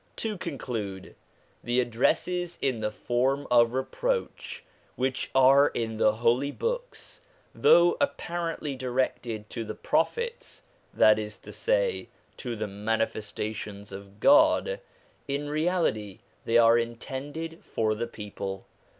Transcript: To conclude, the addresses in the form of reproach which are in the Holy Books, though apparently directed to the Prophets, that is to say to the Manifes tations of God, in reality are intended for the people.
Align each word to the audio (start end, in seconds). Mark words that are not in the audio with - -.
To 0.15 0.35
conclude, 0.35 1.13
the 1.63 1.79
addresses 1.79 2.57
in 2.59 2.79
the 2.79 2.89
form 2.89 3.45
of 3.51 3.73
reproach 3.73 4.63
which 4.95 5.29
are 5.35 5.67
in 5.67 5.97
the 5.97 6.13
Holy 6.13 6.49
Books, 6.49 7.21
though 7.53 7.97
apparently 8.01 8.75
directed 8.75 9.47
to 9.51 9.63
the 9.63 9.75
Prophets, 9.75 10.63
that 10.91 11.19
is 11.19 11.37
to 11.45 11.51
say 11.51 12.07
to 12.37 12.55
the 12.55 12.65
Manifes 12.67 13.31
tations 13.31 13.91
of 13.91 14.19
God, 14.19 14.79
in 15.27 15.49
reality 15.49 16.21
are 16.49 16.79
intended 16.79 17.59
for 17.63 17.93
the 17.93 18.07
people. 18.07 18.65